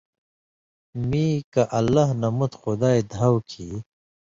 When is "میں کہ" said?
1.07-1.63